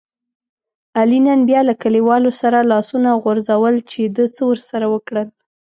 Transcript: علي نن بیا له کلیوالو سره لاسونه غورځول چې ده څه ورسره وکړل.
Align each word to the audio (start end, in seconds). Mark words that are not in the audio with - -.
علي 0.99 1.19
نن 1.25 1.39
بیا 1.49 1.61
له 1.69 1.73
کلیوالو 1.83 2.31
سره 2.41 2.59
لاسونه 2.71 3.09
غورځول 3.23 3.75
چې 3.89 4.01
ده 4.15 4.25
څه 4.35 4.41
ورسره 4.49 4.85
وکړل. 4.93 5.27